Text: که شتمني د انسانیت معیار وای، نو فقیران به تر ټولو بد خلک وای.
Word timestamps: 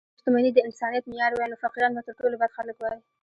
که 0.15 0.19
شتمني 0.21 0.51
د 0.53 0.59
انسانیت 0.67 1.03
معیار 1.07 1.31
وای، 1.33 1.47
نو 1.51 1.61
فقیران 1.63 1.91
به 1.95 2.01
تر 2.07 2.13
ټولو 2.19 2.35
بد 2.41 2.51
خلک 2.57 2.75
وای. 2.79 2.97